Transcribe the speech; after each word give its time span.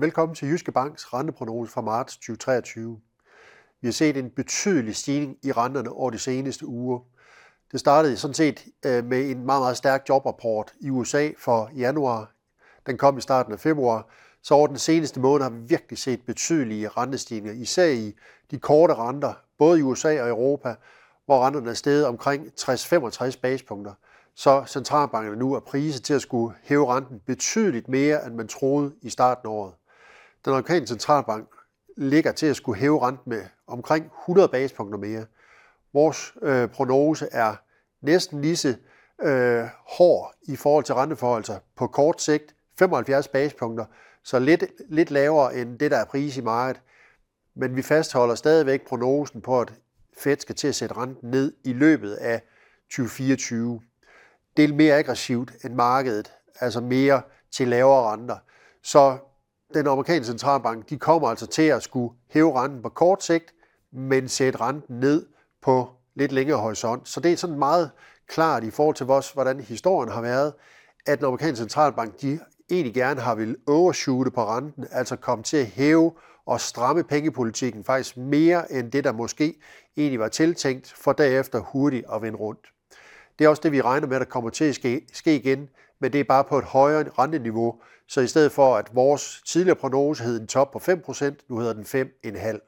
Velkommen 0.00 0.34
til 0.34 0.48
Jyske 0.48 0.72
Banks 0.72 1.14
renteprognose 1.14 1.72
fra 1.72 1.80
marts 1.80 2.16
2023. 2.16 3.00
Vi 3.80 3.86
har 3.86 3.92
set 3.92 4.16
en 4.16 4.30
betydelig 4.30 4.96
stigning 4.96 5.36
i 5.42 5.52
renterne 5.52 5.92
over 5.92 6.10
de 6.10 6.18
seneste 6.18 6.66
uger. 6.66 7.00
Det 7.72 7.80
startede 7.80 8.16
sådan 8.16 8.34
set 8.34 8.66
øh, 8.86 9.04
med 9.04 9.30
en 9.30 9.46
meget, 9.46 9.62
meget 9.62 9.76
stærk 9.76 10.08
jobrapport 10.08 10.72
i 10.80 10.90
USA 10.90 11.30
for 11.38 11.70
januar. 11.76 12.32
Den 12.86 12.98
kom 12.98 13.18
i 13.18 13.20
starten 13.20 13.52
af 13.52 13.60
februar. 13.60 14.06
Så 14.42 14.54
over 14.54 14.66
den 14.66 14.78
seneste 14.78 15.20
måned 15.20 15.42
har 15.42 15.50
vi 15.50 15.60
virkelig 15.60 15.98
set 15.98 16.22
betydelige 16.26 16.88
rentestigninger, 16.88 17.62
især 17.62 17.88
i 17.88 18.14
de 18.50 18.58
korte 18.58 18.94
renter, 18.94 19.32
både 19.58 19.78
i 19.78 19.82
USA 19.82 20.22
og 20.22 20.28
Europa, 20.28 20.74
hvor 21.26 21.46
renterne 21.46 21.70
er 21.70 21.74
steget 21.74 22.06
omkring 22.06 22.46
60-65 22.60 23.40
basepunkter 23.40 23.92
så 24.34 24.64
centralbankerne 24.66 25.36
nu 25.36 25.54
er 25.54 25.60
priset 25.60 26.04
til 26.04 26.14
at 26.14 26.22
skulle 26.22 26.56
hæve 26.62 26.94
renten 26.94 27.20
betydeligt 27.26 27.88
mere, 27.88 28.26
end 28.26 28.34
man 28.34 28.48
troede 28.48 28.92
i 29.02 29.10
starten 29.10 29.48
af 29.48 29.52
året. 29.52 29.72
Den 30.44 30.52
amerikanske 30.52 30.86
centralbank 30.86 31.48
ligger 31.96 32.32
til 32.32 32.46
at 32.46 32.56
skulle 32.56 32.80
hæve 32.80 33.06
renten 33.06 33.30
med 33.30 33.42
omkring 33.66 34.10
100 34.22 34.48
basepunkter 34.48 34.98
mere. 34.98 35.26
Vores 35.92 36.34
øh, 36.42 36.68
prognose 36.68 37.28
er 37.32 37.54
næsten 38.02 38.40
lige 38.40 38.56
så 38.56 38.76
øh, 39.22 39.64
hård 39.98 40.34
i 40.42 40.56
forhold 40.56 40.84
til 40.84 40.94
renteforholdelser 40.94 41.58
på 41.76 41.86
kort 41.86 42.22
sigt, 42.22 42.54
75 42.78 43.28
basepunkter, 43.28 43.84
så 44.24 44.38
lidt, 44.38 44.64
lidt 44.88 45.10
lavere 45.10 45.54
end 45.54 45.78
det, 45.78 45.90
der 45.90 45.96
er 45.96 46.04
pris 46.04 46.36
i 46.36 46.40
markedet. 46.40 46.82
Men 47.54 47.76
vi 47.76 47.82
fastholder 47.82 48.34
stadigvæk 48.34 48.86
prognosen 48.86 49.40
på, 49.40 49.60
at 49.60 49.72
Fed 50.18 50.36
skal 50.38 50.54
til 50.54 50.68
at 50.68 50.74
sætte 50.74 50.96
renten 50.96 51.30
ned 51.30 51.52
i 51.64 51.72
løbet 51.72 52.14
af 52.14 52.42
2024 52.90 53.80
det 54.56 54.70
er 54.70 54.74
mere 54.74 54.98
aggressivt 54.98 55.52
end 55.64 55.74
markedet, 55.74 56.32
altså 56.60 56.80
mere 56.80 57.22
til 57.50 57.68
lavere 57.68 58.12
renter. 58.12 58.36
Så 58.82 59.18
den 59.74 59.86
amerikanske 59.86 60.30
centralbank, 60.30 60.90
de 60.90 60.98
kommer 60.98 61.28
altså 61.28 61.46
til 61.46 61.62
at 61.62 61.82
skulle 61.82 62.14
hæve 62.28 62.60
renten 62.62 62.82
på 62.82 62.88
kort 62.88 63.24
sigt, 63.24 63.54
men 63.92 64.28
sætte 64.28 64.60
renten 64.60 64.96
ned 65.00 65.26
på 65.62 65.90
lidt 66.14 66.32
længere 66.32 66.58
horisont. 66.58 67.08
Så 67.08 67.20
det 67.20 67.32
er 67.32 67.36
sådan 67.36 67.58
meget 67.58 67.90
klart 68.28 68.64
i 68.64 68.70
forhold 68.70 68.96
til 68.96 69.10
os, 69.10 69.30
hvordan 69.30 69.60
historien 69.60 70.12
har 70.12 70.20
været, 70.20 70.52
at 71.06 71.18
den 71.18 71.26
amerikanske 71.26 71.62
centralbank, 71.62 72.20
de 72.20 72.40
egentlig 72.70 72.94
gerne 72.94 73.20
har 73.20 73.34
vil 73.34 73.56
overshoote 73.66 74.30
på 74.30 74.44
renten, 74.44 74.86
altså 74.90 75.16
komme 75.16 75.44
til 75.44 75.56
at 75.56 75.66
hæve 75.66 76.12
og 76.46 76.60
stramme 76.60 77.04
pengepolitikken 77.04 77.84
faktisk 77.84 78.16
mere 78.16 78.72
end 78.72 78.92
det, 78.92 79.04
der 79.04 79.12
måske 79.12 79.54
egentlig 79.96 80.20
var 80.20 80.28
tiltænkt, 80.28 80.92
for 80.96 81.12
derefter 81.12 81.58
hurtigt 81.58 82.06
at 82.14 82.22
vende 82.22 82.38
rundt. 82.38 82.66
Det 83.38 83.44
er 83.44 83.48
også 83.48 83.62
det, 83.62 83.72
vi 83.72 83.80
regner 83.80 84.06
med, 84.06 84.20
der 84.20 84.24
kommer 84.24 84.50
til 84.50 84.64
at 84.64 84.74
ske, 84.74 85.06
ske 85.12 85.36
igen, 85.36 85.68
men 86.00 86.12
det 86.12 86.20
er 86.20 86.24
bare 86.24 86.44
på 86.44 86.58
et 86.58 86.64
højere 86.64 87.10
renteniveau. 87.18 87.80
Så 88.08 88.20
i 88.20 88.26
stedet 88.26 88.52
for, 88.52 88.76
at 88.76 88.94
vores 88.94 89.42
tidligere 89.46 89.76
prognose 89.76 90.24
hed 90.24 90.40
en 90.40 90.46
top 90.46 90.70
på 90.70 90.78
5%, 90.78 91.46
nu 91.48 91.58
hedder 91.58 91.72
den 91.72 92.08
5,5%. 92.26 92.66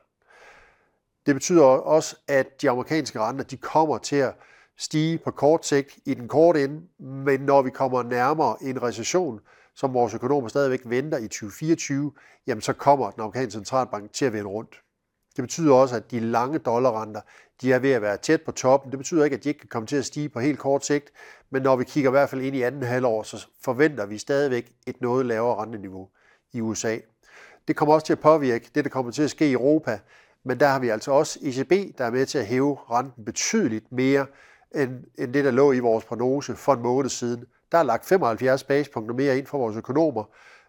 Det 1.27 1.35
betyder 1.35 1.63
også, 1.65 2.17
at 2.29 2.63
de 2.63 2.71
amerikanske 2.71 3.21
renter 3.21 3.45
de 3.45 3.57
kommer 3.57 3.99
til 3.99 4.17
at 4.17 4.35
stige 4.79 5.19
på 5.19 5.31
kort 5.31 5.67
sigt 5.67 5.99
i 6.07 6.15
den 6.15 6.29
korte 6.29 6.65
ende, 6.65 6.83
men 6.99 7.41
når 7.41 7.63
vi 7.63 7.71
kommer 7.71 8.03
nærmere 8.03 8.57
en 8.61 8.83
recession, 8.83 9.41
som 9.75 9.95
vores 9.95 10.15
økonomer 10.15 10.49
stadigvæk 10.49 10.81
venter 10.85 11.19
i 11.19 11.29
2024, 11.29 12.13
jamen 12.47 12.63
så 12.63 12.73
kommer 12.73 13.11
den 13.11 13.21
amerikanske 13.23 13.53
centralbank 13.53 14.13
til 14.13 14.25
at 14.25 14.33
vende 14.33 14.49
rundt. 14.49 14.81
Det 15.37 15.43
betyder 15.43 15.75
også, 15.75 15.97
at 15.97 16.11
de 16.11 16.21
lange 16.21 16.59
dollarrenter 16.59 17.21
de 17.63 17.73
er 17.73 17.79
ved 17.79 17.91
at 17.93 18.03
være 18.03 18.17
tæt 18.17 18.43
på 18.43 18.53
toppen. 18.53 18.91
Det 18.91 18.99
betyder 18.99 19.25
ikke, 19.25 19.37
at 19.37 19.45
de 19.45 19.49
ikke 19.49 19.61
kan 19.61 19.69
komme 19.69 19.87
til 19.87 19.97
at 19.97 20.05
stige 20.05 20.29
på 20.29 20.41
helt 20.41 20.59
kort 20.59 20.87
sigt, 20.87 21.13
men 21.51 21.63
når 21.63 21.77
vi 21.77 21.85
kigger 21.85 22.11
i 22.11 22.13
hvert 22.13 22.29
fald 22.29 22.41
ind 22.41 22.57
i 22.57 22.63
anden 22.63 22.83
halvår, 22.83 23.23
så 23.23 23.47
forventer 23.65 24.07
vi 24.07 24.19
stadigvæk 24.19 24.73
et 24.87 25.01
noget 25.01 25.27
lavere 25.27 25.63
renteniveau 25.63 26.09
i 26.53 26.61
USA. 26.61 26.99
Det 27.69 27.77
kommer 27.77 27.95
også 27.95 28.07
til 28.07 28.13
at 28.13 28.21
påvirke 28.21 28.71
det, 28.75 28.85
der 28.85 28.91
kommer 28.91 29.13
til 29.13 29.23
at 29.23 29.31
ske 29.31 29.49
i 29.49 29.53
Europa, 29.53 29.99
men 30.45 30.61
der 30.61 30.69
har 30.69 30.79
vi 30.79 30.89
altså 30.89 31.13
også 31.13 31.39
ECB, 31.43 31.99
der 31.99 32.05
er 32.05 32.11
med 32.11 32.27
til 32.27 32.39
at 32.39 32.47
hæve 32.47 32.79
renten 32.91 33.25
betydeligt 33.25 33.93
mere 33.93 34.27
end, 34.75 35.05
end 35.19 35.35
det, 35.35 35.45
der 35.45 35.51
lå 35.51 35.73
i 35.73 35.79
vores 35.79 36.05
prognose 36.05 36.57
for 36.57 36.75
en 36.75 36.83
måned 36.83 37.11
siden. 37.11 37.45
Der 37.73 37.79
er 37.79 37.83
lagt 37.83 38.07
75 38.07 38.65
basispunkter 38.65 39.15
mere 39.15 39.39
ind 39.39 39.47
for 39.47 39.59
vores 39.59 39.77
økonomer 39.77 40.25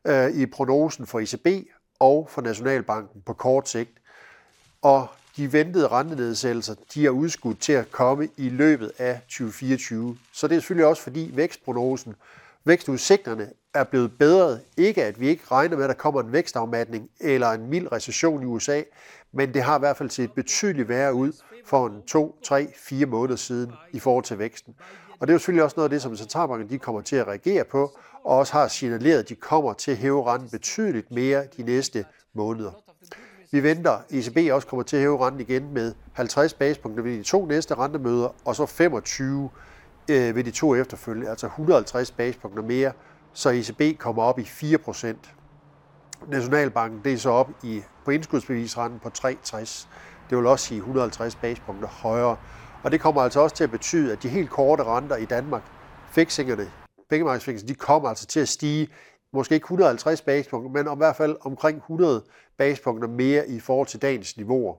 øh, 0.07 0.29
i 0.31 0.45
prognosen 0.45 1.05
for 1.05 1.19
ECB 1.19 1.67
og 1.99 2.27
for 2.29 2.41
Nationalbanken 2.41 3.21
på 3.21 3.33
kort 3.33 3.69
sigt 3.69 3.91
og 4.83 5.07
de 5.37 5.53
ventede 5.53 5.87
rentenedsættelser, 5.87 6.75
de 6.93 7.05
er 7.05 7.09
udskudt 7.09 7.59
til 7.59 7.73
at 7.73 7.91
komme 7.91 8.29
i 8.37 8.49
løbet 8.49 8.91
af 8.97 9.21
2024. 9.21 10.17
Så 10.33 10.47
det 10.47 10.55
er 10.55 10.59
selvfølgelig 10.59 10.85
også 10.85 11.01
fordi 11.01 11.31
vækstprognosen, 11.33 12.15
vækstudsigterne 12.65 13.49
er 13.73 13.83
blevet 13.83 14.17
bedre. 14.17 14.59
Ikke 14.77 15.03
at 15.03 15.19
vi 15.19 15.27
ikke 15.27 15.43
regner 15.51 15.75
med, 15.75 15.83
at 15.83 15.89
der 15.89 15.95
kommer 15.95 16.21
en 16.21 16.31
vækstafmatning 16.31 17.09
eller 17.19 17.49
en 17.49 17.69
mild 17.69 17.91
recession 17.91 18.43
i 18.43 18.45
USA, 18.45 18.81
men 19.31 19.53
det 19.53 19.63
har 19.63 19.75
i 19.75 19.79
hvert 19.79 19.97
fald 19.97 20.09
set 20.09 20.31
betydeligt 20.31 20.89
værre 20.89 21.13
ud 21.13 21.31
for 21.65 21.87
en 21.87 22.01
2, 22.07 22.39
3, 22.43 22.67
4 22.77 23.05
måneder 23.05 23.35
siden 23.35 23.71
i 23.91 23.99
forhold 23.99 24.23
til 24.23 24.39
væksten. 24.39 24.75
Og 25.19 25.27
det 25.27 25.31
er 25.31 25.35
jo 25.35 25.39
selvfølgelig 25.39 25.63
også 25.63 25.73
noget 25.77 25.85
af 25.85 25.89
det, 25.89 26.01
som 26.01 26.15
centralbanken 26.15 26.69
de 26.69 26.79
kommer 26.79 27.01
til 27.01 27.15
at 27.15 27.27
reagere 27.27 27.63
på, 27.63 27.97
og 28.23 28.37
også 28.37 28.53
har 28.53 28.67
signaleret, 28.67 29.19
at 29.19 29.29
de 29.29 29.35
kommer 29.35 29.73
til 29.73 29.91
at 29.91 29.97
hæve 29.97 30.33
renten 30.33 30.49
betydeligt 30.49 31.11
mere 31.11 31.45
de 31.57 31.63
næste 31.63 32.05
måneder. 32.33 32.92
Vi 33.53 33.63
venter, 33.63 33.97
ECB 34.09 34.53
også 34.53 34.67
kommer 34.67 34.83
til 34.83 34.95
at 34.95 35.01
hæve 35.01 35.25
renten 35.25 35.41
igen 35.41 35.73
med 35.73 35.93
50 36.13 36.53
basepunkter 36.53 37.03
ved 37.03 37.17
de 37.17 37.23
to 37.23 37.45
næste 37.45 37.75
rentemøder, 37.75 38.35
og 38.45 38.55
så 38.55 38.65
25 38.65 39.49
øh, 40.11 40.35
ved 40.35 40.43
de 40.43 40.51
to 40.51 40.75
efterfølgende, 40.75 41.29
altså 41.29 41.45
150 41.45 42.11
basepunkter 42.11 42.63
mere, 42.63 42.91
så 43.33 43.49
ECB 43.49 43.99
kommer 43.99 44.23
op 44.23 44.39
i 44.39 44.41
4% 44.41 45.15
Nationalbanken 46.27 47.01
det 47.03 47.13
er 47.13 47.17
så 47.17 47.29
op 47.29 47.49
i, 47.63 47.81
på 48.05 48.11
indskudsbevisrenten 48.11 48.99
på 48.99 49.09
3,60. 49.17 49.87
Det 50.29 50.37
vil 50.37 50.45
også 50.45 50.65
sige 50.65 50.77
150 50.77 51.35
basepunkter 51.35 51.87
højere. 51.87 52.37
Og 52.83 52.91
det 52.91 53.01
kommer 53.01 53.21
altså 53.21 53.39
også 53.39 53.55
til 53.55 53.63
at 53.63 53.71
betyde, 53.71 54.11
at 54.11 54.23
de 54.23 54.29
helt 54.29 54.49
korte 54.49 54.83
renter 54.83 55.15
i 55.15 55.25
Danmark, 55.25 55.61
fixingerne, 56.11 56.71
pengemarkedsfixingerne, 57.09 57.73
de 57.73 57.75
kommer 57.75 58.09
altså 58.09 58.25
til 58.25 58.39
at 58.39 58.49
stige 58.49 58.87
måske 59.33 59.55
ikke 59.55 59.65
150 59.65 60.21
basepunkter, 60.21 60.71
men 60.71 60.87
om 60.87 60.97
i 60.97 60.99
hvert 60.99 61.15
fald 61.15 61.37
omkring 61.41 61.77
100 61.77 62.23
basepunkter 62.57 63.07
mere 63.07 63.47
i 63.47 63.59
forhold 63.59 63.87
til 63.87 64.01
dagens 64.01 64.37
niveauer. 64.37 64.75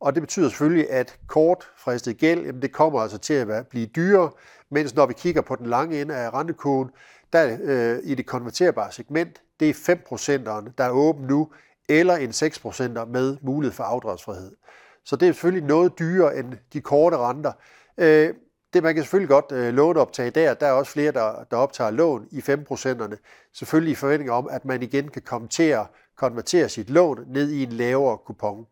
Og 0.00 0.14
det 0.14 0.22
betyder 0.22 0.48
selvfølgelig, 0.48 0.90
at 0.90 1.18
kortfristet 1.26 2.16
gæld, 2.16 2.44
jamen 2.46 2.62
det 2.62 2.72
kommer 2.72 3.00
altså 3.00 3.18
til 3.18 3.34
at 3.34 3.66
blive 3.66 3.86
dyrere, 3.86 4.30
mens 4.70 4.94
når 4.94 5.06
vi 5.06 5.12
kigger 5.12 5.42
på 5.42 5.56
den 5.56 5.66
lange 5.66 6.00
ende 6.00 6.14
af 6.14 6.34
rentekurven, 6.34 6.90
der 7.32 7.58
øh, 7.62 7.98
i 8.04 8.14
det 8.14 8.26
konverterbare 8.26 8.92
segment, 8.92 9.42
det 9.60 9.68
er 9.68 9.74
5%'erne, 9.74 10.72
der 10.78 10.84
er 10.84 10.90
åben 10.90 11.26
nu, 11.26 11.48
eller 11.88 12.16
en 12.16 12.30
6%'er 12.30 13.04
med 13.04 13.36
mulighed 13.42 13.74
for 13.74 13.84
afdragsfrihed. 13.84 14.56
Så 15.04 15.16
det 15.16 15.28
er 15.28 15.32
selvfølgelig 15.32 15.68
noget 15.68 15.98
dyrere 15.98 16.36
end 16.36 16.52
de 16.72 16.80
korte 16.80 17.16
renter. 17.16 17.52
Øh, 17.98 18.34
det 18.76 18.82
man 18.82 18.94
kan 18.94 19.04
selvfølgelig 19.04 19.28
godt 19.28 19.52
øh, 19.52 19.74
låneoptage 19.74 20.30
der. 20.30 20.54
Der 20.54 20.66
er 20.66 20.72
også 20.72 20.92
flere, 20.92 21.12
der, 21.12 21.44
der 21.50 21.56
optager 21.56 21.90
lån 21.90 22.26
i 22.30 22.38
5%'erne. 22.38 23.16
Selvfølgelig 23.52 23.92
i 23.92 23.94
forventning 23.94 24.30
om, 24.30 24.48
at 24.50 24.64
man 24.64 24.82
igen 24.82 25.08
kan 25.08 25.22
komme 25.22 25.48
til 25.48 25.62
at 25.62 25.86
konvertere 26.16 26.68
sit 26.68 26.90
lån 26.90 27.24
ned 27.28 27.50
i 27.50 27.62
en 27.62 27.72
lavere 27.72 28.18
kupon. 28.18 28.66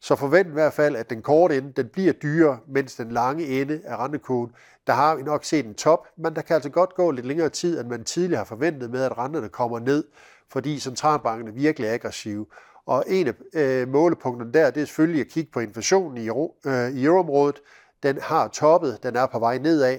Så 0.00 0.16
forvent 0.16 0.48
i 0.48 0.52
hvert 0.52 0.72
fald, 0.72 0.96
at 0.96 1.10
den 1.10 1.22
korte 1.22 1.56
ende 1.56 1.72
den 1.72 1.88
bliver 1.88 2.12
dyrere, 2.12 2.58
mens 2.68 2.94
den 2.94 3.10
lange 3.10 3.46
ende 3.46 3.80
af 3.84 3.96
rentekurven, 3.96 4.50
der 4.86 4.92
har 4.92 5.14
vi 5.14 5.22
nok 5.22 5.44
set 5.44 5.66
en 5.66 5.74
top, 5.74 6.06
men 6.16 6.34
der 6.36 6.42
kan 6.42 6.54
altså 6.54 6.70
godt 6.70 6.94
gå 6.94 7.10
lidt 7.10 7.26
længere 7.26 7.48
tid, 7.48 7.80
end 7.80 7.88
man 7.88 8.04
tidligere 8.04 8.38
har 8.38 8.44
forventet 8.44 8.90
med, 8.90 9.02
at 9.02 9.18
renterne 9.18 9.48
kommer 9.48 9.78
ned, 9.78 10.04
fordi 10.48 10.78
centralbankerne 10.78 11.54
virkelig 11.54 11.88
er 11.88 11.94
aggressive. 11.94 12.46
Og 12.86 13.04
en 13.08 13.26
af 13.26 13.34
øh, 13.54 13.88
målepunkterne 13.88 14.52
der, 14.52 14.70
det 14.70 14.80
er 14.80 14.86
selvfølgelig 14.86 15.20
at 15.20 15.28
kigge 15.28 15.50
på 15.52 15.60
inflationen 15.60 16.16
i, 16.16 16.26
euro, 16.26 16.56
øh, 16.66 16.90
i 16.90 17.04
euroområdet, 17.04 17.60
den 18.02 18.18
har 18.20 18.48
toppet, 18.48 19.02
den 19.02 19.16
er 19.16 19.26
på 19.26 19.38
vej 19.38 19.58
nedad, 19.58 19.98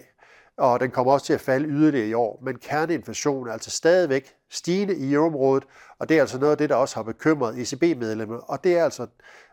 og 0.58 0.80
den 0.80 0.92
kommer 0.92 1.14
også 1.14 1.26
til 1.26 1.34
at 1.34 1.42
falde 1.42 1.68
yderligere 1.68 2.08
i 2.08 2.14
år. 2.14 2.40
Men 2.44 2.58
kerneinflationen 2.58 3.48
er 3.48 3.54
altså 3.54 3.72
stadigvæk 3.72 4.36
stigende 4.50 4.96
i 4.96 5.14
euroområdet, 5.14 5.64
og 6.00 6.10
det 6.10 6.18
er 6.18 6.22
altså 6.22 6.40
noget 6.40 6.52
af 6.52 6.58
det, 6.58 6.70
der 6.70 6.76
også 6.76 6.96
har 6.96 7.04
bekymret 7.04 7.58
ECB-medlemmer. 7.58 8.38
Og 8.38 8.64
det 8.64 8.78
er 8.78 8.84
altså 8.84 9.08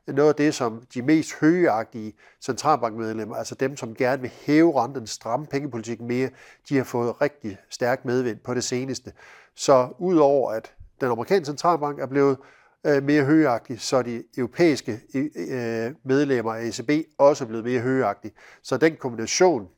noget 0.06 0.28
af 0.28 0.34
det, 0.34 0.55
som 0.55 0.82
de 0.94 1.02
mest 1.02 1.34
højagtige 1.40 2.14
centralbankmedlemmer, 2.40 3.37
altså 3.37 3.55
dem, 3.55 3.76
som 3.76 3.94
gerne 3.94 4.23
vil 4.23 4.31
hæve 4.46 4.82
renten, 4.82 5.06
stramme 5.06 5.46
pengepolitik 5.46 6.00
mere, 6.00 6.31
de 6.69 6.76
har 6.76 6.84
fået 6.84 7.20
rigtig 7.23 7.58
stærk 7.70 8.05
medvind 8.05 8.38
på 8.38 8.55
det 8.55 8.64
seneste. 8.64 9.12
Så 9.55 9.88
udover 9.99 10.50
at 10.52 10.73
den 11.00 11.11
amerikanske 11.11 11.46
centralbank 11.46 12.00
er 12.00 12.06
blevet 12.06 12.37
Øh, 12.86 13.02
mere 13.02 13.25
højagtig, 13.25 13.80
så 13.80 14.02
de 14.02 14.25
europæiske 14.36 15.00
øh, 15.14 15.94
medlemmer 16.04 16.54
af 16.54 16.62
ECB 16.62 16.90
også 17.19 17.44
er 17.44 17.48
blevet 17.48 17.64
mere 17.64 17.80
højagtige. 17.80 18.32
Så 18.62 18.76
den 18.76 18.96
kombination 18.96 19.69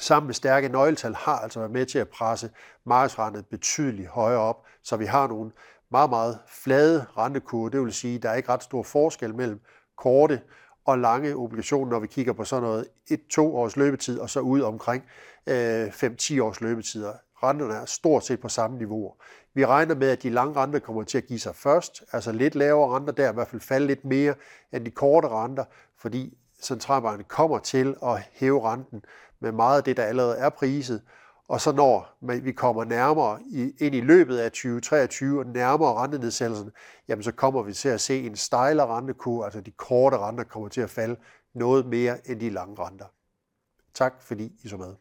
sammen 0.00 0.26
med 0.26 0.34
stærke 0.34 0.68
nøgletal 0.68 1.14
har 1.14 1.38
altså 1.38 1.58
været 1.58 1.72
med 1.72 1.86
til 1.86 1.98
at 1.98 2.08
presse 2.08 2.50
markedsrentet 2.86 3.46
betydeligt 3.46 4.08
højere 4.08 4.40
op, 4.40 4.64
så 4.82 4.96
vi 4.96 5.04
har 5.04 5.28
nogle 5.28 5.50
meget, 5.90 6.10
meget 6.10 6.38
flade 6.48 7.06
rentekurve. 7.16 7.70
Det 7.70 7.80
vil 7.80 7.92
sige, 7.92 8.16
at 8.16 8.22
der 8.22 8.30
er 8.30 8.34
ikke 8.34 8.48
ret 8.48 8.62
stor 8.62 8.82
forskel 8.82 9.34
mellem 9.34 9.60
korte 9.96 10.40
og 10.84 10.98
lange 10.98 11.36
obligationer, 11.36 11.90
når 11.90 12.00
vi 12.00 12.06
kigger 12.06 12.32
på 12.32 12.44
sådan 12.44 12.62
noget 12.62 12.88
1-2 13.10 13.40
års 13.40 13.76
løbetid, 13.76 14.18
og 14.18 14.30
så 14.30 14.40
ud 14.40 14.60
omkring 14.60 15.04
øh, 15.46 15.86
5-10 15.86 16.42
års 16.42 16.60
løbetider. 16.60 17.12
Renterne 17.42 17.74
er 17.74 17.84
stort 17.84 18.24
set 18.24 18.40
på 18.40 18.48
samme 18.48 18.78
niveau. 18.78 19.14
Vi 19.54 19.66
regner 19.66 19.94
med, 19.94 20.10
at 20.10 20.22
de 20.22 20.30
lange 20.30 20.56
renter 20.56 20.78
kommer 20.78 21.02
til 21.02 21.18
at 21.18 21.26
give 21.26 21.38
sig 21.38 21.54
først, 21.54 22.04
altså 22.12 22.32
lidt 22.32 22.54
lavere 22.54 22.96
renter 22.96 23.12
der, 23.12 23.30
i 23.30 23.34
hvert 23.34 23.48
fald 23.48 23.60
falde 23.60 23.86
lidt 23.86 24.04
mere 24.04 24.34
end 24.72 24.84
de 24.84 24.90
korte 24.90 25.28
renter, 25.28 25.64
fordi 25.98 26.38
centralbanken 26.62 27.24
kommer 27.28 27.58
til 27.58 27.96
at 28.02 28.22
hæve 28.32 28.72
renten 28.72 29.02
med 29.40 29.52
meget 29.52 29.76
af 29.76 29.84
det, 29.84 29.96
der 29.96 30.04
allerede 30.04 30.36
er 30.36 30.48
priset, 30.48 31.02
og 31.48 31.60
så 31.60 31.72
når 31.72 32.40
vi 32.40 32.52
kommer 32.52 32.84
nærmere 32.84 33.40
ind 33.78 33.94
i 33.94 34.00
løbet 34.00 34.38
af 34.38 34.50
2023 34.50 35.38
og 35.38 35.46
nærmere 35.46 35.94
rentenedsættelsen, 35.94 36.70
jamen 37.08 37.22
så 37.22 37.32
kommer 37.32 37.62
vi 37.62 37.72
til 37.72 37.88
at 37.88 38.00
se 38.00 38.26
en 38.26 38.36
stejlere 38.36 38.86
rentekurve, 38.86 39.44
altså 39.44 39.60
de 39.60 39.70
korte 39.70 40.18
renter 40.18 40.44
kommer 40.44 40.68
til 40.68 40.80
at 40.80 40.90
falde 40.90 41.16
noget 41.54 41.86
mere 41.86 42.30
end 42.30 42.40
de 42.40 42.50
lange 42.50 42.84
renter. 42.84 43.06
Tak 43.94 44.22
fordi 44.22 44.52
I 44.64 44.68
så 44.68 44.76
med. 44.76 44.94